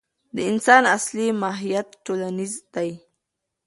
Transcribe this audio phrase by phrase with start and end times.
[0.35, 2.89] د انسان اصلي ماهیت ټولنیز دی.